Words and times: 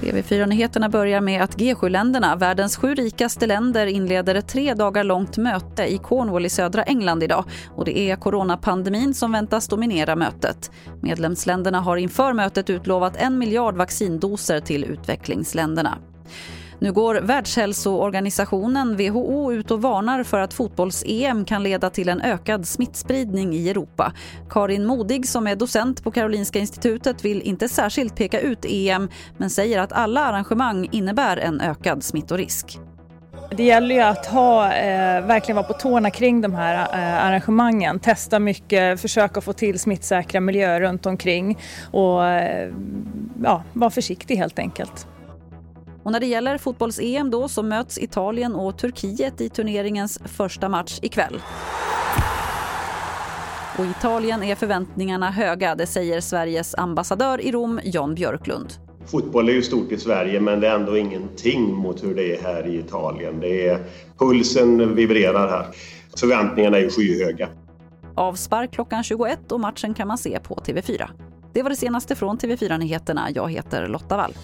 TV4-nyheterna 0.00 0.88
börjar 0.88 1.20
med 1.20 1.42
att 1.42 1.56
G7-länderna, 1.56 2.36
världens 2.36 2.76
sju 2.76 2.94
rikaste 2.94 3.46
länder, 3.46 3.86
inleder 3.86 4.34
ett 4.34 4.48
tre 4.48 4.74
dagar 4.74 5.04
långt 5.04 5.36
möte 5.36 5.84
i 5.84 5.98
Cornwall 5.98 6.46
i 6.46 6.48
södra 6.48 6.82
England 6.82 7.22
idag. 7.22 7.44
Och 7.76 7.84
det 7.84 7.98
är 7.98 8.16
coronapandemin 8.16 9.14
som 9.14 9.32
väntas 9.32 9.68
dominera 9.68 10.16
mötet. 10.16 10.70
Medlemsländerna 11.00 11.80
har 11.80 11.96
inför 11.96 12.32
mötet 12.32 12.70
utlovat 12.70 13.16
en 13.16 13.38
miljard 13.38 13.76
vaccindoser 13.76 14.60
till 14.60 14.84
utvecklingsländerna. 14.84 15.98
Nu 16.82 16.92
går 16.92 17.14
Världshälsoorganisationen 17.14 18.96
WHO 18.96 19.52
ut 19.52 19.70
och 19.70 19.82
varnar 19.82 20.22
för 20.22 20.40
att 20.40 20.54
fotbolls-EM 20.54 21.44
kan 21.44 21.62
leda 21.62 21.90
till 21.90 22.08
en 22.08 22.20
ökad 22.20 22.66
smittspridning 22.66 23.54
i 23.54 23.70
Europa. 23.70 24.12
Karin 24.50 24.86
Modig 24.86 25.28
som 25.28 25.46
är 25.46 25.56
docent 25.56 26.04
på 26.04 26.10
Karolinska 26.10 26.58
institutet 26.58 27.24
vill 27.24 27.42
inte 27.42 27.68
särskilt 27.68 28.16
peka 28.16 28.40
ut 28.40 28.64
EM 28.64 29.08
men 29.36 29.50
säger 29.50 29.78
att 29.78 29.92
alla 29.92 30.20
arrangemang 30.20 30.88
innebär 30.92 31.36
en 31.36 31.60
ökad 31.60 32.02
smittorisk. 32.02 32.78
Det 33.56 33.64
gäller 33.64 33.94
ju 33.94 34.00
att 34.00 34.26
ha, 34.26 34.72
eh, 34.72 35.26
verkligen 35.26 35.56
vara 35.56 35.66
på 35.66 35.72
tårna 35.72 36.10
kring 36.10 36.40
de 36.40 36.54
här 36.54 36.74
eh, 36.74 37.24
arrangemangen. 37.24 37.98
Testa 38.00 38.38
mycket, 38.38 39.00
försöka 39.00 39.40
få 39.40 39.52
till 39.52 39.78
smittsäkra 39.78 40.40
miljöer 40.40 40.80
runt 40.80 41.06
omkring 41.06 41.58
och 41.90 42.26
eh, 42.26 42.70
ja, 43.42 43.62
vara 43.72 43.90
försiktig 43.90 44.36
helt 44.36 44.58
enkelt. 44.58 45.06
Och 46.02 46.12
när 46.12 46.20
det 46.20 46.26
gäller 46.26 46.58
fotbolls-EM 46.58 47.30
då 47.30 47.48
så 47.48 47.62
möts 47.62 47.98
Italien 47.98 48.54
och 48.54 48.78
Turkiet 48.78 49.40
i 49.40 49.48
turneringens 49.48 50.18
första 50.24 50.68
match 50.68 50.98
ikväll. 51.02 51.40
Och 53.78 53.84
Italien 53.84 54.42
är 54.42 54.54
förväntningarna 54.54 55.30
höga, 55.30 55.74
det 55.74 55.86
säger 55.86 56.20
Sveriges 56.20 56.74
ambassadör 56.74 57.40
i 57.40 57.52
Rom, 57.52 57.80
Jan 57.84 58.14
Björklund. 58.14 58.72
Fotboll 59.06 59.48
är 59.48 59.52
ju 59.52 59.62
stort 59.62 59.92
i 59.92 59.98
Sverige 59.98 60.40
men 60.40 60.60
det 60.60 60.68
är 60.68 60.74
ändå 60.74 60.96
ingenting 60.96 61.74
mot 61.74 62.04
hur 62.04 62.14
det 62.14 62.36
är 62.36 62.42
här 62.42 62.66
i 62.66 62.78
Italien. 62.78 63.40
Det 63.40 63.68
är, 63.68 63.84
pulsen 64.18 64.94
vibrerar 64.94 65.48
här. 65.48 65.66
Förväntningarna 66.16 66.78
är 66.78 66.90
skyhöga. 66.90 67.48
Avspark 68.14 68.72
klockan 68.72 69.04
21 69.04 69.52
och 69.52 69.60
matchen 69.60 69.94
kan 69.94 70.08
man 70.08 70.18
se 70.18 70.40
på 70.40 70.54
TV4. 70.54 71.08
Det 71.52 71.62
var 71.62 71.70
det 71.70 71.76
senaste 71.76 72.14
från 72.14 72.38
TV4 72.38 72.78
Nyheterna. 72.78 73.28
Jag 73.34 73.50
heter 73.50 73.88
Lotta 73.88 74.16
Wall. 74.16 74.34